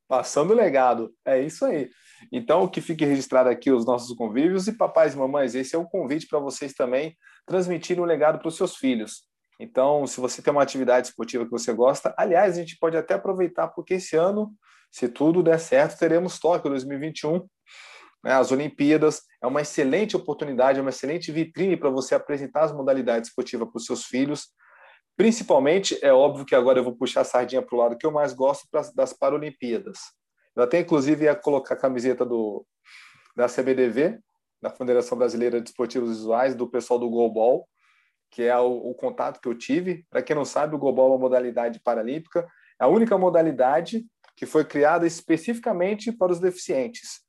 [0.09, 1.88] Passando o legado, é isso aí.
[2.33, 5.87] Então, que fique registrado aqui os nossos convívios e papais e mamães, esse é o
[5.87, 7.16] convite para vocês também
[7.47, 9.29] transmitirem o legado para os seus filhos.
[9.59, 13.14] Então, se você tem uma atividade esportiva que você gosta, aliás, a gente pode até
[13.14, 14.53] aproveitar, porque esse ano,
[14.90, 17.47] se tudo der certo, teremos Tóquio 2021,
[18.25, 19.23] né, as Olimpíadas.
[19.42, 23.79] É uma excelente oportunidade, é uma excelente vitrine para você apresentar as modalidades esportivas para
[23.79, 24.49] os seus filhos.
[25.16, 28.11] Principalmente, é óbvio que agora eu vou puxar a sardinha para o lado que eu
[28.11, 29.98] mais gosto das Paralimpíadas.
[30.57, 32.66] Eu até, inclusive, ia colocar a camiseta do,
[33.37, 34.18] da CBDV,
[34.61, 37.68] da Federação Brasileira de Esportivos Visuais, do pessoal do Golbol,
[38.31, 40.05] que é o, o contato que eu tive.
[40.11, 42.48] Para quem não sabe, o Golbol é uma modalidade paralímpica,
[42.81, 44.05] é a única modalidade
[44.37, 47.20] que foi criada especificamente para os deficientes.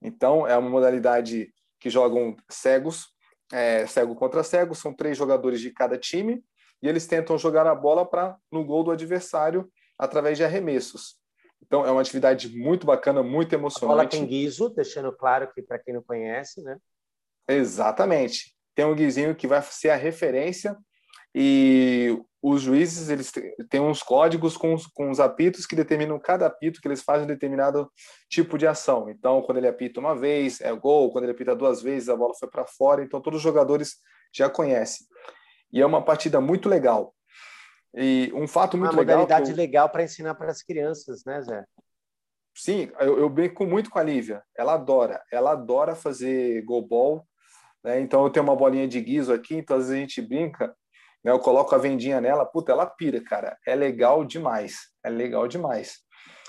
[0.00, 3.08] Então, é uma modalidade que jogam cegos,
[3.52, 6.42] é, cego contra cego, são três jogadores de cada time,
[6.84, 11.16] e eles tentam jogar a bola para no gol do adversário através de arremessos.
[11.62, 13.92] Então é uma atividade muito bacana, muito emocionante.
[13.92, 16.76] A bola tem guiso, deixando claro que para quem não conhece, né?
[17.48, 18.54] Exatamente.
[18.74, 20.76] tem um guizinho que vai ser a referência
[21.34, 23.32] e os juízes eles
[23.70, 27.24] têm uns códigos com os, com os apitos que determinam cada apito que eles fazem
[27.24, 27.90] um determinado
[28.28, 29.08] tipo de ação.
[29.08, 32.34] Então, quando ele apita uma vez, é gol, quando ele apita duas vezes, a bola
[32.38, 33.02] foi para fora.
[33.02, 33.96] Então, todos os jogadores
[34.34, 35.06] já conhecem.
[35.74, 37.14] E é uma partida muito legal.
[37.92, 39.18] E um fato muito uma legal.
[39.18, 39.56] Uma modalidade eu...
[39.56, 41.64] legal para ensinar para as crianças, né, Zé?
[42.56, 44.42] Sim, eu, eu brinco muito com a Lívia.
[44.56, 45.22] Ela adora.
[45.30, 47.26] Ela adora fazer goalball.
[47.82, 48.00] Né?
[48.00, 50.74] Então, eu tenho uma bolinha de guiso aqui, então às vezes a gente brinca
[51.24, 51.32] né?
[51.32, 53.56] Eu coloco a vendinha nela, puta, ela pira, cara.
[53.66, 54.90] É legal demais.
[55.02, 56.00] É legal demais.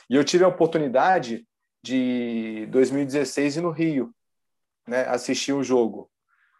[0.10, 1.48] E eu tive a oportunidade
[1.82, 4.14] de 2016 ir no Rio,
[4.86, 5.08] né?
[5.08, 6.12] Assistir o um jogo.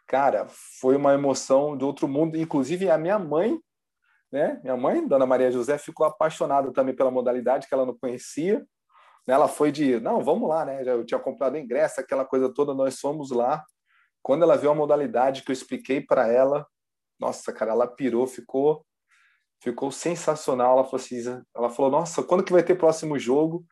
[0.06, 0.46] Cara,
[0.80, 2.36] foi uma emoção do outro mundo.
[2.36, 3.58] Inclusive, a minha mãe,
[4.30, 4.60] né?
[4.62, 8.64] Minha mãe, Dona Maria José, ficou apaixonada também pela modalidade que ela não conhecia.
[9.26, 10.82] Ela foi de, não, vamos lá, né?
[10.86, 13.64] Eu tinha comprado ingresso, aquela coisa toda, nós fomos lá.
[14.22, 16.66] Quando ela viu a modalidade que eu expliquei para ela,
[17.18, 18.84] nossa, cara, ela pirou, ficou
[19.60, 20.74] ficou sensacional.
[20.74, 23.64] Ela falou assim, ela falou, nossa, quando que vai ter próximo jogo?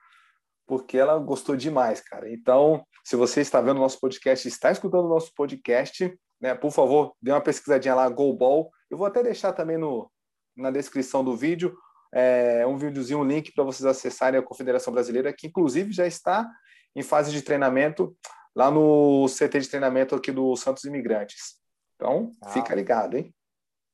[0.67, 2.31] Porque ela gostou demais, cara.
[2.33, 6.71] Então, se você está vendo o nosso podcast, está escutando o nosso podcast, né, por
[6.71, 8.71] favor, dê uma pesquisadinha lá, Golball.
[8.91, 10.11] Eu vou até deixar também no,
[10.55, 11.75] na descrição do vídeo
[12.13, 16.47] é, um videozinho, um link para vocês acessarem a Confederação Brasileira, que inclusive já está
[16.95, 18.15] em fase de treinamento
[18.55, 21.55] lá no CT de treinamento aqui do Santos Imigrantes.
[21.97, 22.51] Então, ah.
[22.51, 23.35] fica ligado, hein?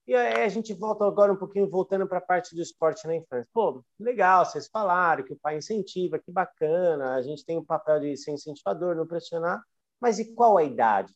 [0.09, 3.15] E aí a gente volta agora um pouquinho, voltando para a parte do esporte na
[3.15, 3.49] infância.
[3.55, 8.01] Pô, legal, vocês falaram que o pai incentiva, que bacana, a gente tem o papel
[8.01, 9.63] de ser incentivador, não pressionar,
[10.01, 11.15] mas e qual a idade?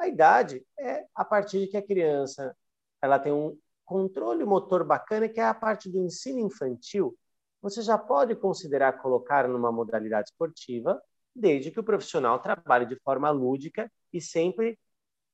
[0.00, 2.56] A idade é a partir de que a criança
[3.02, 7.14] ela tem um controle motor bacana, que é a parte do ensino infantil.
[7.60, 10.98] Você já pode considerar colocar numa modalidade esportiva,
[11.36, 14.78] desde que o profissional trabalhe de forma lúdica e sempre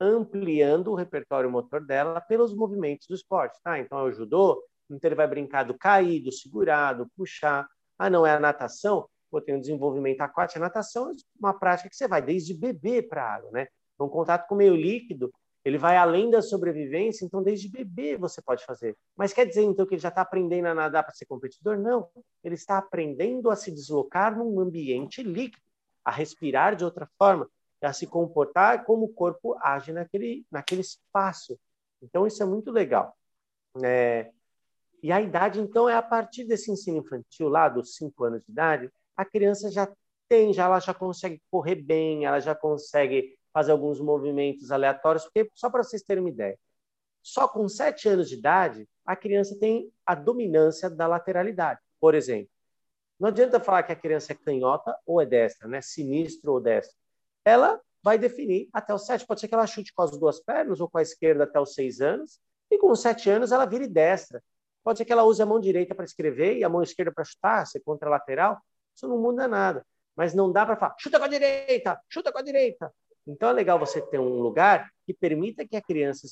[0.00, 3.56] ampliando o repertório motor dela pelos movimentos do esporte.
[3.62, 3.78] Tá?
[3.78, 7.68] Então, é o judô, então ele vai brincar do cair, do segurar, do puxar.
[7.96, 9.08] Ah, não, é a natação?
[9.30, 10.58] Pô, tem um desenvolvimento aquático.
[10.58, 13.68] A natação é uma prática que você vai desde bebê para a água, né?
[13.98, 15.32] Um contato com o meio líquido,
[15.64, 18.96] ele vai além da sobrevivência, então desde bebê você pode fazer.
[19.16, 21.76] Mas quer dizer, então, que ele já está aprendendo a nadar para ser competidor?
[21.76, 22.08] Não.
[22.44, 25.64] Ele está aprendendo a se deslocar num ambiente líquido,
[26.04, 27.50] a respirar de outra forma,
[27.82, 31.58] a se comportar como o corpo age naquele, naquele espaço.
[32.00, 33.16] Então, isso é muito legal.
[33.82, 34.30] É,
[35.02, 38.52] e a idade, então, é a partir desse ensino infantil, lá dos 5 anos de
[38.52, 39.88] idade, a criança já
[40.28, 45.50] tem, já ela já consegue correr bem, ela já consegue fazer alguns movimentos aleatórios, porque,
[45.54, 46.58] só para vocês terem uma ideia,
[47.22, 51.80] só com 7 anos de idade, a criança tem a dominância da lateralidade.
[51.98, 52.50] Por exemplo,
[53.18, 55.80] não adianta falar que a criança é canhota ou é destra, né?
[55.80, 56.94] sinistro ou destro
[57.46, 59.24] ela vai definir até os sete.
[59.24, 61.72] Pode ser que ela chute com as duas pernas ou com a esquerda até os
[61.72, 62.38] seis anos,
[62.70, 64.42] e com os sete anos ela vire destra.
[64.84, 67.24] Pode ser que ela use a mão direita para escrever e a mão esquerda para
[67.24, 68.60] chutar, ser contralateral.
[68.94, 69.86] Isso não muda nada.
[70.14, 72.92] Mas não dá para falar, chuta com a direita, chuta com a direita.
[73.26, 76.26] Então é legal você ter um lugar que permita que a criança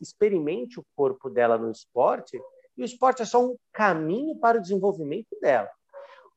[0.00, 2.38] experimente o corpo dela no esporte,
[2.76, 5.68] e o esporte é só um caminho para o desenvolvimento dela.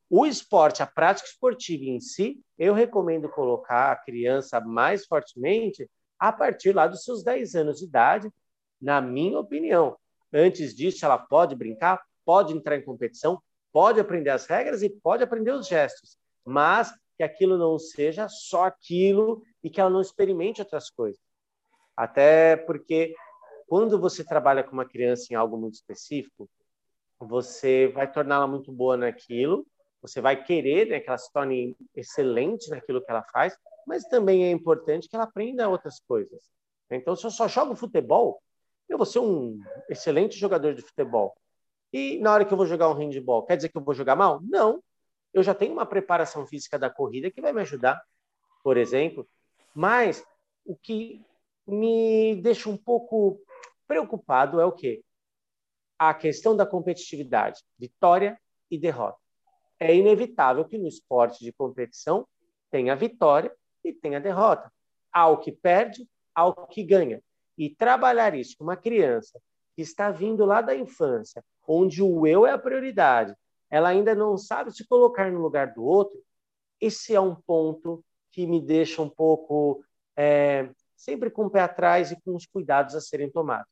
[0.10, 6.32] O esporte, a prática esportiva em si, eu recomendo colocar a criança mais fortemente a
[6.32, 8.30] partir lá dos seus 10 anos de idade,
[8.82, 9.98] na minha opinião.
[10.34, 15.24] Antes disso, ela pode brincar, pode entrar em competição, pode aprender as regras e pode
[15.24, 20.62] aprender os gestos, mas que aquilo não seja só aquilo e que ela não experimente
[20.62, 21.22] outras coisas.
[21.96, 23.14] Até porque
[23.68, 26.50] quando você trabalha com uma criança em algo muito específico,
[27.20, 29.66] você vai torná-la muito boa naquilo
[30.02, 34.46] você vai querer né, que ela se torne excelente naquilo que ela faz, mas também
[34.46, 36.42] é importante que ela aprenda outras coisas.
[36.90, 38.42] Então, se eu só jogo futebol,
[38.90, 41.34] eu vou ser um excelente jogador de futebol.
[41.94, 44.16] E na hora que eu vou jogar um handball, quer dizer que eu vou jogar
[44.16, 44.42] mal?
[44.44, 44.84] Não.
[45.34, 48.02] Eu já tenho uma preparação física da corrida que vai me ajudar,
[48.64, 49.28] por exemplo.
[49.74, 50.26] Mas
[50.66, 51.24] o que
[51.68, 53.42] me deixa um pouco
[53.88, 55.04] preocupado é o quê?
[55.98, 59.22] A questão da competitividade, vitória e derrota
[59.82, 62.28] é inevitável que no esporte de competição
[62.70, 63.52] tenha vitória
[63.84, 64.72] e tenha derrota.
[65.12, 67.20] Há o que perde, há o que ganha.
[67.58, 69.42] E trabalhar isso com uma criança
[69.76, 73.36] que está vindo lá da infância, onde o eu é a prioridade,
[73.72, 76.22] ela ainda não sabe se colocar no lugar do outro,
[76.80, 79.84] esse é um ponto que me deixa um pouco
[80.16, 83.72] é, sempre com o pé atrás e com os cuidados a serem tomados.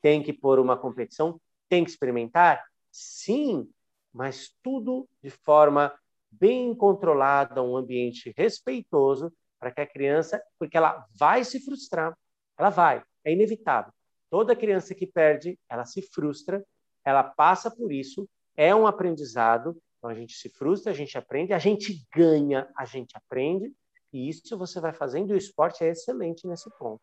[0.00, 2.64] Tem que pôr uma competição, tem que experimentar?
[2.90, 3.68] Sim,
[4.12, 5.92] mas tudo de forma
[6.30, 12.16] bem controlada, um ambiente respeitoso para que a criança, porque ela vai se frustrar,
[12.56, 13.92] Ela vai, é inevitável.
[14.30, 16.64] Toda criança que perde, ela se frustra,
[17.04, 19.76] ela passa por isso, é um aprendizado.
[19.98, 23.72] Então a gente se frustra, a gente aprende, a gente ganha, a gente aprende,
[24.12, 27.02] e isso você vai fazendo, e o esporte é excelente nesse ponto.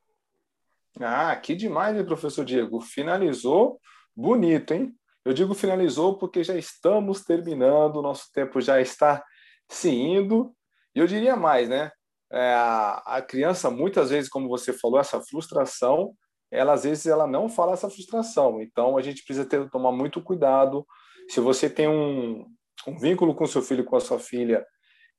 [1.00, 2.80] Ah, que demais, professor Diego?
[2.80, 3.80] Finalizou
[4.16, 4.96] bonito, hein?
[5.26, 9.24] Eu digo finalizou porque já estamos terminando, nosso tempo já está
[9.68, 10.56] se indo.
[10.94, 11.92] E eu diria mais, né?
[12.32, 16.14] É, a, a criança, muitas vezes, como você falou, essa frustração,
[16.52, 18.62] ela às vezes ela não fala essa frustração.
[18.62, 20.86] Então a gente precisa ter, tomar muito cuidado.
[21.30, 22.46] Se você tem um,
[22.88, 24.66] um vínculo com seu filho, com a sua filha,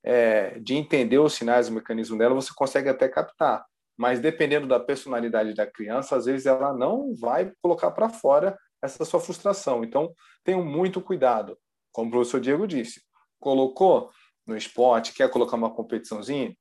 [0.06, 3.66] é, de entender os sinais, o mecanismo dela, você consegue até captar.
[3.96, 9.04] Mas dependendo da personalidade da criança, às vezes ela não vai colocar para fora essa
[9.04, 9.82] sua frustração.
[9.82, 10.14] Então,
[10.44, 11.58] tenham muito cuidado.
[11.90, 13.00] Como o professor Diego disse,
[13.40, 14.10] colocou
[14.46, 16.54] no esporte, quer colocar uma competiçãozinha,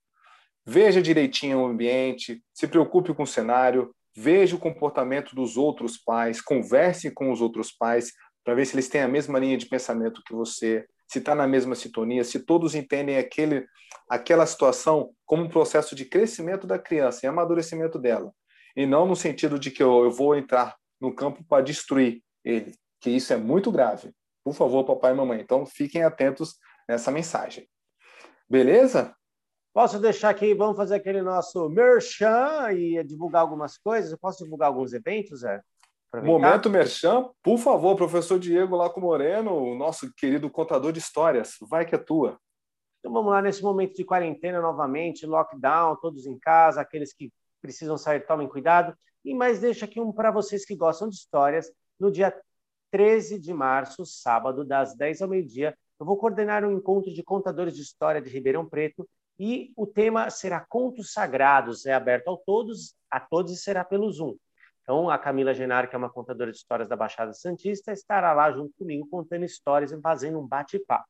[0.66, 6.42] veja direitinho o ambiente, se preocupe com o cenário, veja o comportamento dos outros pais,
[6.42, 8.12] converse com os outros pais
[8.44, 11.48] para ver se eles têm a mesma linha de pensamento que você, se está na
[11.48, 13.66] mesma sintonia, se todos entendem aquele,
[14.10, 18.32] aquela situação como um processo de crescimento da criança e amadurecimento dela,
[18.76, 22.74] e não no sentido de que eu, eu vou entrar no campo para destruir ele,
[23.00, 24.12] que isso é muito grave.
[24.44, 25.42] Por favor, papai e mamãe.
[25.42, 26.56] Então, fiquem atentos
[26.88, 27.68] nessa mensagem.
[28.48, 29.16] Beleza?
[29.74, 34.12] Posso deixar aqui, vamos fazer aquele nosso merchan e divulgar algumas coisas?
[34.12, 35.62] Eu posso divulgar alguns eventos, Zé?
[36.24, 41.86] Momento merchan, por favor, professor Diego Laco Moreno, o nosso querido contador de histórias, vai
[41.86, 42.40] que é tua.
[43.00, 47.98] Então vamos lá, nesse momento de quarentena novamente, lockdown, todos em casa, aqueles que precisam
[47.98, 48.96] sair, tomem cuidado.
[49.24, 51.72] E mais deixo aqui um para vocês que gostam de histórias.
[52.00, 52.36] No dia
[52.92, 57.76] 13 de março, sábado, das 10 ao meio-dia, eu vou coordenar um encontro de contadores
[57.76, 59.08] de história de Ribeirão Preto
[59.40, 61.86] e o tema será Contos Sagrados.
[61.86, 64.36] É aberto a todos, a todos e será pelo Zoom.
[64.86, 68.52] Então, a Camila Genaro, que é uma contadora de histórias da Baixada Santista, estará lá
[68.52, 71.08] junto comigo contando histórias e fazendo um bate-papo.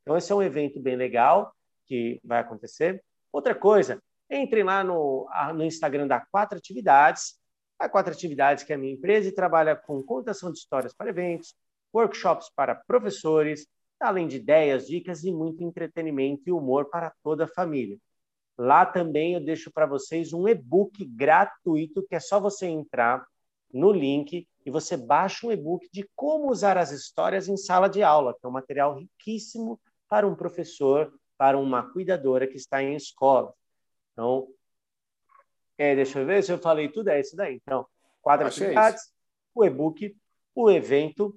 [0.00, 1.54] Então, esse é um evento bem legal
[1.86, 3.04] que vai acontecer.
[3.30, 7.38] Outra coisa, entrem lá no, no Instagram da Quatro Atividades,
[7.78, 11.10] a Quatro Atividades, que é a minha empresa, e trabalha com contação de histórias para
[11.10, 11.54] eventos,
[11.94, 13.66] workshops para professores,
[14.00, 17.98] além de ideias, dicas e muito entretenimento e humor para toda a família.
[18.62, 23.26] Lá também eu deixo para vocês um e-book gratuito, que é só você entrar
[23.72, 28.02] no link e você baixa um e-book de como usar as histórias em sala de
[28.02, 32.94] aula, que é um material riquíssimo para um professor, para uma cuidadora que está em
[32.94, 33.54] escola.
[34.12, 34.46] Então,
[35.78, 37.58] é, deixa eu ver se eu falei tudo, é isso daí.
[37.62, 37.86] Então,
[38.20, 39.12] quatro Achei atividades, isso.
[39.54, 40.14] o e-book,
[40.54, 41.34] o evento.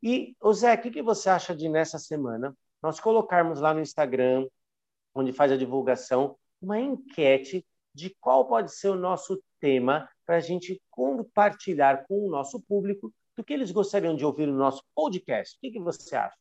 [0.00, 3.80] E, o Zé, o que, que você acha de nessa semana nós colocarmos lá no
[3.80, 4.46] Instagram,
[5.12, 10.40] onde faz a divulgação, uma enquete de qual pode ser o nosso tema para a
[10.40, 15.56] gente compartilhar com o nosso público do que eles gostariam de ouvir no nosso podcast.
[15.56, 16.36] O que, que você acha?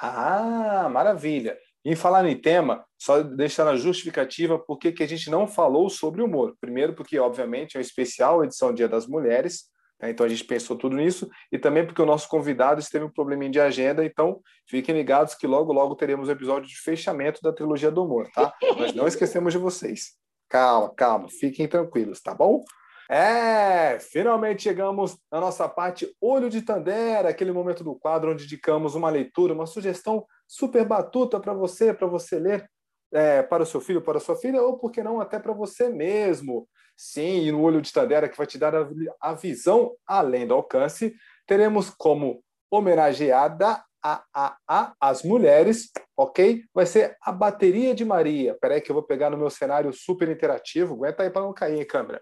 [0.00, 1.58] Ah, maravilha!
[1.84, 6.22] Em falar em tema, só deixar a justificativa por que a gente não falou sobre
[6.22, 6.56] humor.
[6.58, 9.70] Primeiro, porque, obviamente, é um especial edição Dia das Mulheres?
[10.10, 13.50] Então a gente pensou tudo nisso, e também porque o nosso convidado esteve um probleminha
[13.50, 17.52] de agenda, então fiquem ligados que logo, logo teremos o um episódio de fechamento da
[17.52, 18.52] trilogia do humor, tá?
[18.78, 20.12] Mas não esquecemos de vocês.
[20.48, 22.62] Calma, calma, fiquem tranquilos, tá bom?
[23.10, 28.94] É, finalmente chegamos na nossa parte Olho de Tandera, aquele momento do quadro onde indicamos
[28.94, 32.68] uma leitura, uma sugestão super batuta para você, para você ler
[33.14, 35.52] é, para o seu filho, para a sua filha, ou por que não até para
[35.52, 36.68] você mesmo.
[36.96, 38.86] Sim, e no Olho de Tandera, que vai te dar a,
[39.20, 41.14] a visão além do alcance,
[41.46, 46.62] teremos como homenageada a, a, a, as mulheres, ok?
[46.74, 48.56] Vai ser a bateria de Maria.
[48.60, 50.94] Peraí que eu vou pegar no meu cenário super interativo.
[50.94, 52.20] Aguenta aí para não cair em câmera.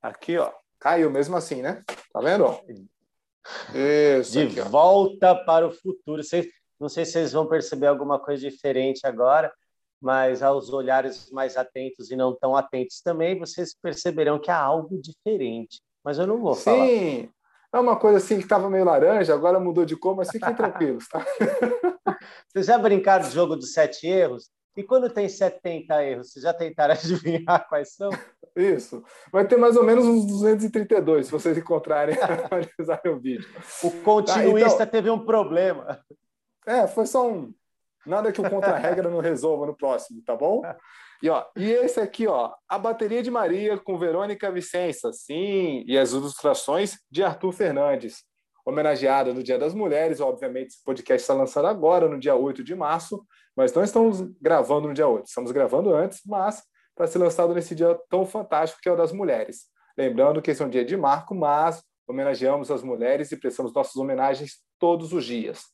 [0.00, 0.52] Aqui, ó.
[0.78, 1.82] Caiu mesmo assim, né?
[2.12, 2.46] Tá vendo?
[3.74, 4.32] Isso.
[4.32, 6.22] De aqui, volta para o futuro.
[6.22, 6.46] Vocês,
[6.78, 9.52] não sei se vocês vão perceber alguma coisa diferente agora,
[10.00, 15.00] mas aos olhares mais atentos e não tão atentos também, vocês perceberão que há algo
[15.00, 15.80] diferente.
[16.04, 16.64] Mas eu não vou Sim.
[16.64, 16.86] falar.
[16.86, 17.30] Sim.
[17.72, 21.08] É uma coisa assim que estava meio laranja, agora mudou de cor, mas fiquem tranquilos,
[21.08, 21.24] tá?
[22.48, 24.50] Vocês já brincaram de jogo dos sete erros?
[24.76, 28.10] E quando tem 70 erros, vocês já tentaram adivinhar quais são?
[28.54, 29.02] Isso.
[29.32, 33.48] Vai ter mais ou menos uns 232, se vocês encontrarem analisarem o vídeo.
[33.82, 34.86] O continuista ah, então...
[34.86, 36.00] teve um problema.
[36.66, 37.54] É, foi só um.
[38.06, 40.62] Nada que o contra-regra não resolva no próximo, tá bom?
[41.22, 45.98] E, ó, e esse aqui, ó, a bateria de Maria com Verônica Vicença, sim, e
[45.98, 48.22] as ilustrações de Arthur Fernandes,
[48.64, 50.20] homenageada no Dia das Mulheres.
[50.20, 53.24] Obviamente, esse podcast está lançado agora, no dia 8 de março,
[53.56, 56.62] mas não estamos gravando no dia 8, estamos gravando antes, mas
[56.94, 59.66] para ser lançado nesse dia tão fantástico que é o das mulheres.
[59.96, 63.96] Lembrando que esse é um dia de marco, mas homenageamos as mulheres e prestamos nossas
[63.96, 65.64] homenagens todos os dias.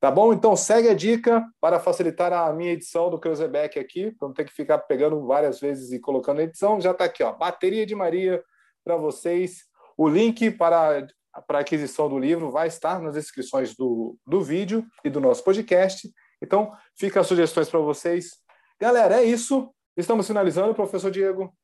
[0.00, 0.32] Tá bom?
[0.32, 4.46] Então segue a dica para facilitar a minha edição do Creuzebeck aqui, para não ter
[4.46, 6.80] que ficar pegando várias vezes e colocando edição.
[6.80, 8.42] Já está aqui, ó, Bateria de Maria
[8.82, 9.66] para vocês.
[9.98, 11.06] O link para,
[11.46, 16.10] para aquisição do livro vai estar nas descrições do, do vídeo e do nosso podcast.
[16.40, 18.38] Então, fica as sugestões para vocês.
[18.80, 19.70] Galera, é isso.
[19.94, 21.54] Estamos finalizando, professor Diego.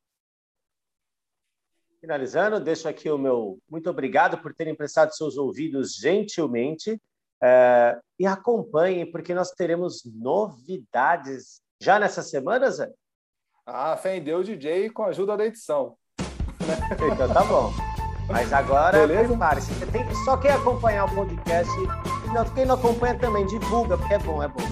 [1.99, 7.01] Finalizando, deixo aqui o meu muito obrigado por terem prestado seus ouvidos gentilmente.
[7.41, 12.89] É, e acompanhem, porque nós teremos novidades já nessa semana, Zé?
[13.65, 15.95] Ah, fé em Deus, DJ, com a ajuda da edição.
[16.91, 17.71] Então tá bom.
[18.29, 19.71] Mas agora, prepare-se.
[20.25, 21.71] Só quem acompanhar o podcast,
[22.33, 24.63] não, quem não acompanha também, divulga, porque é bom, é bom.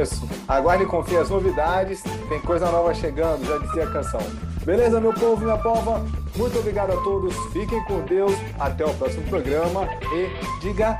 [0.00, 0.28] Isso.
[0.46, 2.02] Aguarde e confie as novidades.
[2.28, 4.20] Tem coisa nova chegando, já dizia a canção.
[4.64, 6.04] Beleza, meu povo, minha pova?
[6.36, 7.34] Muito obrigado a todos.
[7.52, 8.32] Fiquem com Deus.
[8.60, 9.88] Até o próximo programa.
[10.14, 10.96] E diga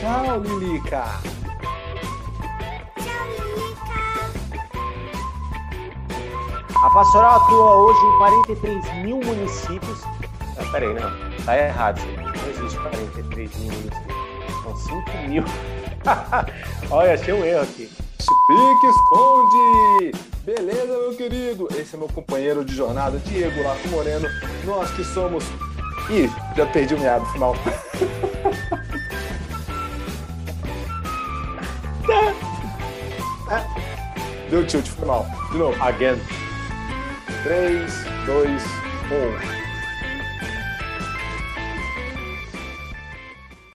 [0.00, 1.04] tchau, Lilica.
[2.96, 4.00] Tchau, Lilica.
[6.82, 10.02] A pastoral atua hoje em 43 mil municípios.
[10.58, 11.10] Ah, peraí, não.
[11.44, 12.00] Tá errado.
[12.16, 14.20] Não existe 43 mil municípios.
[14.62, 15.44] São 5 mil.
[16.90, 17.90] Olha, achei um erro aqui.
[18.46, 20.12] Pique esconde!
[20.44, 21.68] Beleza, meu querido?
[21.76, 24.26] Esse é meu companheiro de jornada, Diego Lato Moreno.
[24.64, 25.44] Nós que somos.
[26.08, 27.54] Ih, já perdi o meado final.
[34.50, 35.26] Deu tilt, foi mal.
[35.50, 35.82] De novo.
[35.82, 36.18] Again.
[37.44, 38.62] 3, 2,
[39.10, 39.59] 1.